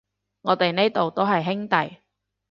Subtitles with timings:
[0.41, 1.97] 我哋呢度都係兄弟